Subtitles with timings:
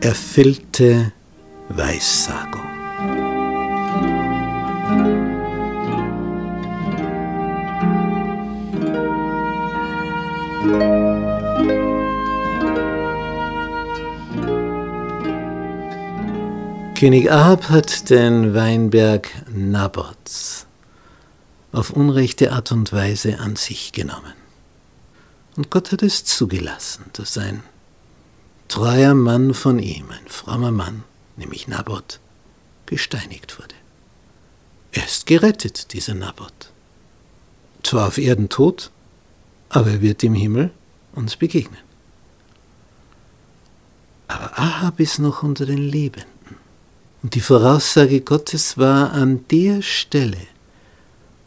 [0.00, 1.12] Erfüllte
[1.68, 2.60] Weissagung.
[17.00, 20.66] König Ahab hat den Weinberg Nabots
[21.72, 24.39] auf unrechte Art und Weise an sich genommen.
[25.60, 27.62] Und Gott hat es zugelassen, dass ein
[28.68, 31.04] treuer Mann von ihm, ein frommer Mann,
[31.36, 32.18] nämlich Nabot,
[32.86, 33.74] gesteinigt wurde.
[34.92, 36.72] Er ist gerettet, dieser Nabot.
[37.82, 38.90] Zwar auf Erden tot,
[39.68, 40.70] aber er wird im Himmel
[41.12, 41.82] uns begegnen.
[44.28, 46.56] Aber Ahab ist noch unter den Lebenden.
[47.22, 50.40] Und die Voraussage Gottes war an der Stelle,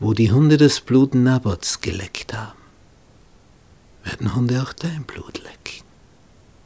[0.00, 2.61] wo die Hunde das Blut Nabots geleckt haben,
[4.22, 5.84] werden Hunde auch dein Blut lecken.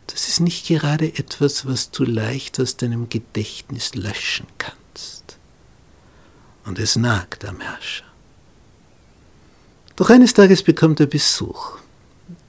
[0.08, 5.38] Das ist nicht gerade etwas, was du leicht aus deinem Gedächtnis löschen kannst.
[6.64, 8.04] Und es nagt am Herrscher.
[9.96, 11.78] Doch eines Tages bekommt er Besuch.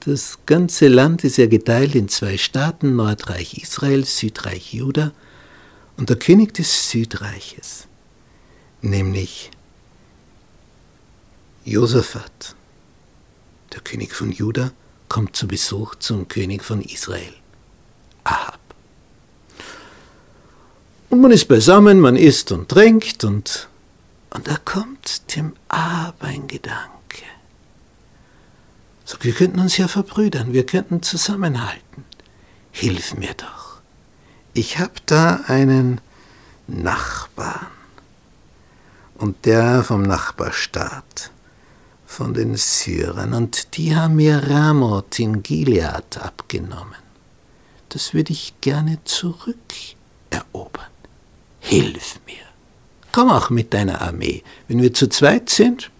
[0.00, 5.12] Das ganze Land ist ja geteilt in zwei Staaten, Nordreich Israel, Südreich Juda,
[5.96, 7.88] und der König des Südreiches,
[8.82, 9.50] nämlich
[11.64, 12.54] Josaphat,
[13.72, 14.72] der König von Juda,
[15.08, 17.34] kommt zu Besuch zum König von Israel,
[18.24, 18.58] Ahab.
[21.10, 23.68] Und man ist beisammen, man isst und trinkt und,
[24.30, 26.88] und da kommt dem Ahab ein Gedanke.
[29.04, 32.04] Sagt, wir könnten uns ja verbrüdern, wir könnten zusammenhalten.
[32.72, 33.68] Hilf mir doch
[34.58, 36.00] ich habe da einen
[36.66, 37.68] Nachbarn
[39.14, 41.30] und der vom Nachbarstaat,
[42.08, 46.96] von den Syrern, und die haben mir Ramoth in Gilead abgenommen.
[47.90, 50.90] Das würde ich gerne zurückerobern.
[51.60, 52.46] Hilf mir.
[53.12, 54.42] Komm auch mit deiner Armee.
[54.68, 55.90] Wenn wir zu zweit sind,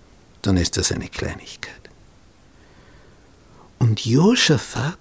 [0.40, 1.74] dann ist das eine Kleinigkeit.
[3.78, 4.98] Und Josaphat,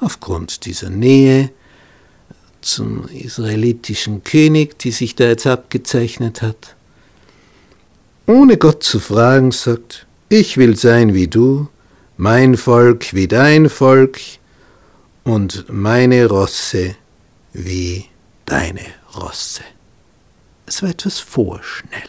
[0.00, 1.50] aufgrund dieser Nähe,
[2.60, 6.74] zum israelitischen König, die sich da jetzt abgezeichnet hat,
[8.30, 11.68] ohne Gott zu fragen, sagt, ich will sein wie du,
[12.16, 14.20] mein Volk wie dein Volk
[15.24, 16.94] und meine Rosse
[17.52, 18.06] wie
[18.44, 18.86] deine
[19.16, 19.64] Rosse.
[20.66, 22.08] Es war etwas vorschnell.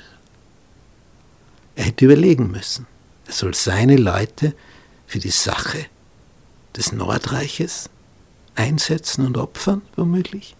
[1.76, 2.86] Er hätte überlegen müssen.
[3.26, 4.54] Er soll seine Leute
[5.08, 5.88] für die Sache
[6.78, 7.90] des Nordreiches
[8.54, 10.56] einsetzen und opfern, womöglich.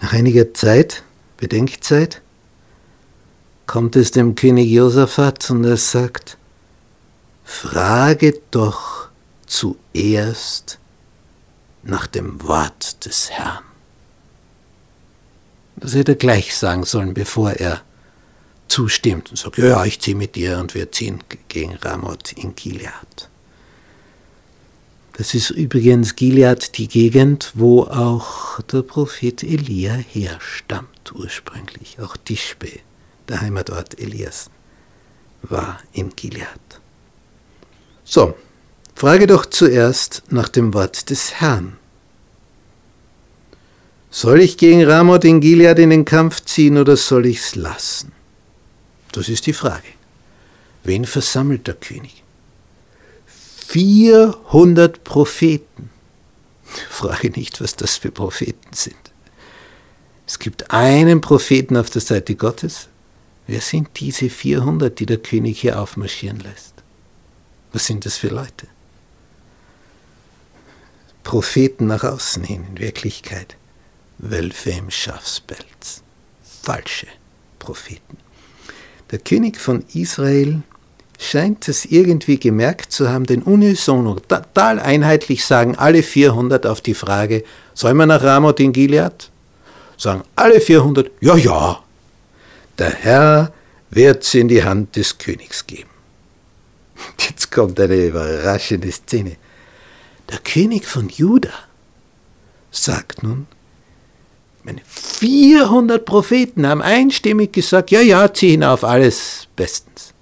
[0.00, 1.02] Nach einiger Zeit,
[1.38, 2.22] Bedenkzeit,
[3.68, 6.38] kommt es dem König Josaphat und er sagt,
[7.44, 9.10] frage doch
[9.46, 10.78] zuerst
[11.82, 13.62] nach dem Wort des Herrn.
[15.76, 17.82] Das hätte er gleich sagen sollen, bevor er
[18.68, 23.28] zustimmt und sagt, ja, ich ziehe mit dir und wir ziehen gegen Ramoth in Gilead.
[25.12, 32.00] Das ist übrigens Gilead, die Gegend, wo auch der Prophet Elia herstammt ursprünglich.
[32.00, 32.70] Auch Tischbe,
[33.28, 34.50] der Heimatort Elias,
[35.42, 36.80] war in Gilead.
[38.04, 38.34] So,
[38.94, 41.76] frage doch zuerst nach dem Wort des Herrn.
[44.10, 48.12] Soll ich gegen Ramoth in Gilead in den Kampf ziehen oder soll ich's lassen?
[49.12, 49.88] Das ist die Frage.
[50.84, 52.22] Wen versammelt der König?
[53.26, 55.90] 400 Propheten.
[56.88, 58.96] Frage nicht, was das für Propheten sind.
[60.26, 62.88] Es gibt einen Propheten auf der Seite Gottes.
[63.48, 66.74] Wer sind diese 400, die der König hier aufmarschieren lässt?
[67.72, 68.66] Was sind das für Leute?
[71.24, 73.56] Propheten nach außen hin, in Wirklichkeit
[74.18, 76.02] Wölfe im Schafspelz.
[76.62, 77.06] Falsche
[77.58, 78.18] Propheten.
[79.10, 80.60] Der König von Israel
[81.18, 86.94] scheint es irgendwie gemerkt zu haben, den unisono, total einheitlich sagen alle 400 auf die
[86.94, 89.30] Frage, soll man nach Ramoth in Gilead?
[89.96, 91.82] Sagen alle 400, ja, ja,
[92.78, 93.52] der Herr
[93.90, 95.90] wird sie in die Hand des Königs geben.
[97.20, 99.36] Jetzt kommt eine überraschende Szene.
[100.30, 101.52] Der König von Juda
[102.70, 103.46] sagt nun,
[104.62, 110.12] meine 400 Propheten haben einstimmig gesagt, ja, ja, zieh hinauf, alles bestens.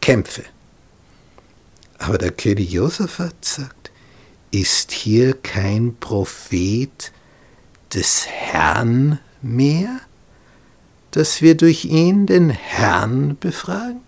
[0.00, 0.44] Kämpfe.
[1.98, 3.90] Aber der König Josaphat sagt,
[4.50, 7.12] ist hier kein Prophet
[7.92, 10.00] des Herrn mehr,
[11.12, 14.00] dass wir durch ihn den Herrn befragen?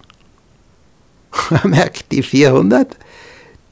[1.65, 2.97] Merkt, die 400,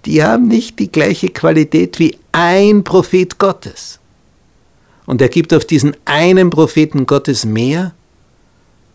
[0.04, 3.98] die haben nicht die gleiche Qualität wie ein Prophet Gottes.
[5.06, 7.92] Und er gibt auf diesen einen Propheten Gottes mehr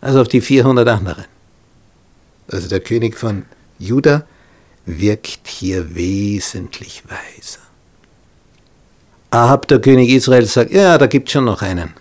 [0.00, 1.24] als auf die 400 anderen.
[2.50, 3.44] Also der König von
[3.78, 4.24] Juda
[4.86, 7.60] wirkt hier wesentlich weiser.
[9.30, 11.92] Ahab, der König Israels, sagt, ja, da gibt es schon noch einen.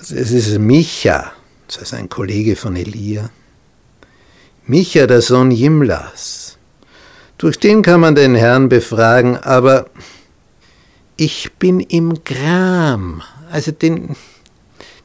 [0.00, 1.32] Es ist Micha,
[1.66, 3.30] das ist ein Kollege von Elia.
[4.64, 6.56] Micha, der Sohn Jimlas.
[7.36, 9.90] Durch den kann man den Herrn befragen, aber
[11.16, 13.22] ich bin im Gram.
[13.50, 14.14] Also den,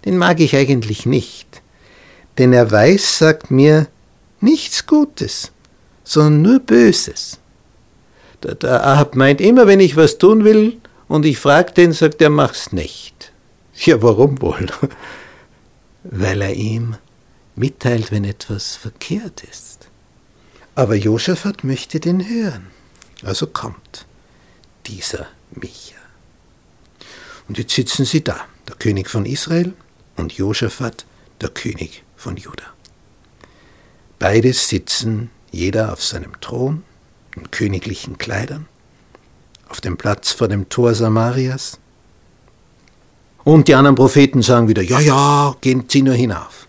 [0.05, 1.63] den mag ich eigentlich nicht.
[2.37, 3.87] Denn er weiß, sagt mir,
[4.41, 5.51] nichts Gutes,
[6.03, 7.39] sondern nur Böses.
[8.43, 12.21] Der, der Ahab meint immer, wenn ich was tun will und ich frage den, sagt
[12.21, 13.12] er, mach's nicht.
[13.75, 14.67] Ja, warum wohl?
[16.03, 16.95] Weil er ihm
[17.55, 19.89] mitteilt, wenn etwas verkehrt ist.
[20.75, 22.67] Aber Josaphat möchte den hören.
[23.23, 24.05] Also kommt
[24.85, 25.95] dieser Micha.
[27.47, 29.73] Und jetzt sitzen sie da, der König von Israel
[30.15, 31.05] und Josaphat,
[31.41, 32.63] der König von Juda.
[34.19, 36.83] Beide sitzen jeder auf seinem Thron
[37.35, 38.67] in königlichen Kleidern,
[39.67, 41.79] auf dem Platz vor dem Tor Samarias.
[43.43, 46.67] Und die anderen Propheten sagen wieder, ja, ja, gehen Sie nur hinauf.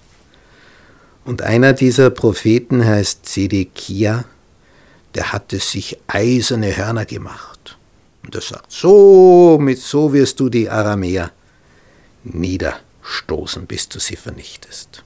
[1.24, 4.24] Und einer dieser Propheten heißt Zedekia,
[5.14, 7.78] der hatte sich eiserne Hörner gemacht.
[8.24, 11.30] Und er sagt, so, mit so wirst du die Aramäer
[12.24, 15.04] niederstoßen, bis du sie vernichtest.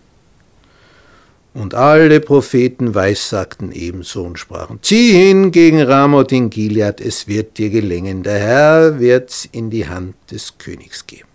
[1.54, 7.58] Und alle Propheten weissagten ebenso und sprachen, zieh hin gegen Ramoth in Gilead, es wird
[7.58, 11.27] dir gelingen, der Herr wird's in die Hand des Königs geben.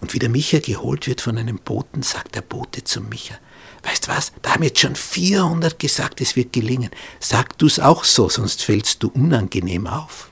[0.00, 3.34] Und wie der Micha geholt wird von einem Boten, sagt der Bote zum Micha,
[3.82, 6.90] weißt was, da haben jetzt schon 400 gesagt, es wird gelingen.
[7.18, 10.30] Sag du's auch so, sonst fällst du unangenehm auf.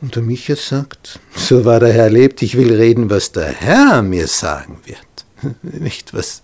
[0.00, 4.02] Und der Micha sagt, so war der Herr lebt, ich will reden, was der Herr
[4.02, 5.54] mir sagen wird.
[5.62, 6.42] Nicht, was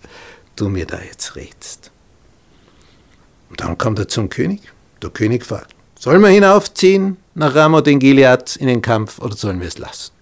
[0.54, 1.90] du mir da jetzt redst.
[3.50, 4.60] Und dann kommt er zum König.
[5.02, 9.60] Der König fragt, sollen wir hinaufziehen nach Ramoth in Gilead in den Kampf oder sollen
[9.60, 10.12] wir es lassen?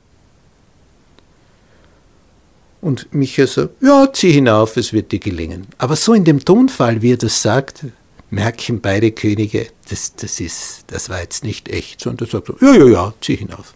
[2.86, 5.66] Und Micha sagt, ja, zieh hinauf, es wird dir gelingen.
[5.76, 7.84] Aber so in dem Tonfall, wie er das sagt,
[8.30, 12.74] merken beide Könige, das, das, ist, das war jetzt nicht echt, sondern er sagt, ja,
[12.74, 13.74] ja, ja, zieh hinauf.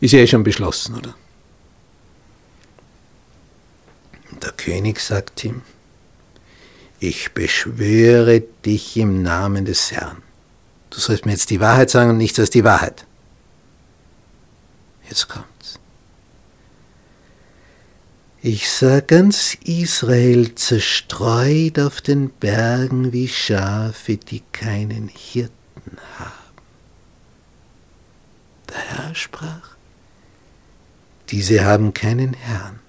[0.00, 1.14] Ist ja eh schon beschlossen, oder?
[4.42, 5.62] Der König sagt ihm,
[6.98, 10.18] ich beschwöre dich im Namen des Herrn.
[10.90, 13.06] Du sollst mir jetzt die Wahrheit sagen und nichts als die Wahrheit.
[15.08, 15.79] Jetzt kommt's.
[18.42, 26.32] Ich sah ganz Israel zerstreut auf den Bergen wie Schafe, die keinen Hirten haben.
[28.70, 29.76] Der Herr sprach,
[31.28, 32.80] diese haben keinen Herrn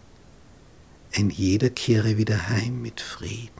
[1.14, 3.52] ein jeder kehre wieder heim mit Frieden.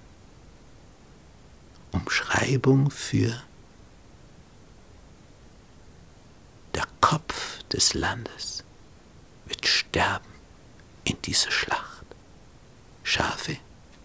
[1.92, 3.44] Umschreibung für
[6.74, 8.64] der Kopf des Landes
[9.46, 10.31] wird sterben
[11.22, 12.06] in dieser Schlacht.
[13.04, 13.58] Schafe,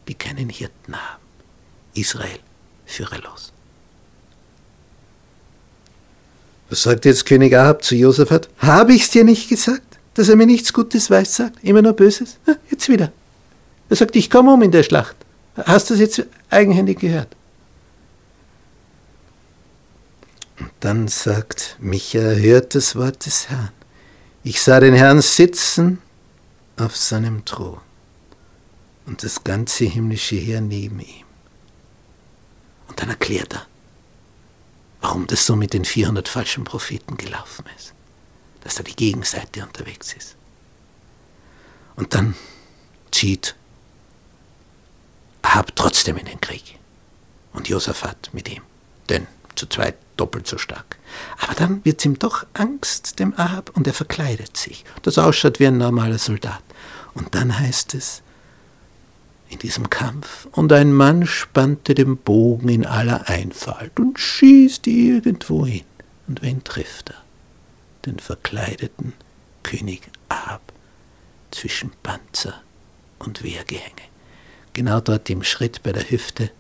[0.09, 1.23] die keinen Hirten haben.
[1.94, 2.39] Israel,
[2.85, 3.53] führe los.
[6.69, 8.49] Was sagt jetzt König Ahab zu Josaphat?
[8.58, 12.39] Habe ich's dir nicht gesagt, dass er mir nichts Gutes weiß sagt, immer nur Böses?
[12.70, 13.13] Jetzt wieder.
[13.89, 15.17] Er sagt, ich komme um in der Schlacht.
[15.56, 17.29] Hast du das jetzt eigenhändig gehört?
[20.58, 23.70] Und dann sagt Micha, hört das Wort des Herrn.
[24.43, 25.99] Ich sah den Herrn sitzen
[26.77, 27.81] auf seinem Thron
[29.06, 31.25] und das ganze himmlische Heer neben ihm.
[32.89, 33.67] Und dann erklärt er,
[35.01, 37.95] warum das so mit den 400 falschen Propheten gelaufen ist,
[38.61, 40.37] dass da die Gegenseite unterwegs ist.
[41.97, 42.35] Und dann
[43.11, 43.56] zieht
[45.43, 46.79] Ahab trotzdem in den Krieg.
[47.53, 48.63] Und Josaphat mit ihm.
[49.09, 50.99] Denn zu zweit doppelt so stark.
[51.39, 55.67] Aber dann wird ihm doch Angst, dem Ahab, und er verkleidet sich, das ausschaut wie
[55.67, 56.63] ein normaler Soldat.
[57.15, 58.23] Und dann heißt es,
[59.49, 65.67] in diesem Kampf, und ein Mann spannte den Bogen in aller Einfalt und schießt irgendwo
[65.67, 65.85] hin.
[66.27, 67.23] Und wen trifft er?
[68.05, 69.13] Den verkleideten
[69.63, 70.73] König Ahab
[71.51, 72.63] zwischen Panzer
[73.19, 74.03] und Wehrgehänge
[74.77, 76.51] genau dort im Schritt bei der Hüfte,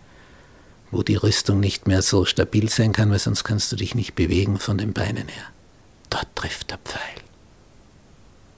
[0.90, 4.14] wo die Rüstung nicht mehr so stabil sein kann, weil sonst kannst du dich nicht
[4.14, 5.46] bewegen von den Beinen her.
[6.10, 7.22] Dort trifft der Pfeil.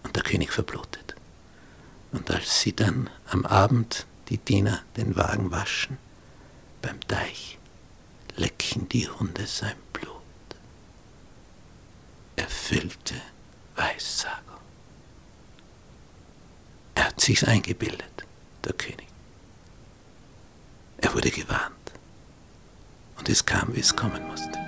[0.02, 1.14] Und der König verblutet.
[2.12, 5.98] Und als sie dann am Abend die Diener den Wagen waschen,
[6.82, 7.58] beim Deich
[8.36, 10.14] lecken die Hunde sein Blut.
[12.36, 13.14] Erfüllte
[13.74, 14.44] Weissagung.
[16.94, 18.24] Er hat sich's eingebildet,
[18.64, 19.06] der König.
[20.98, 21.77] Er wurde gewarnt
[23.32, 24.58] es kam, wie es kommen musste.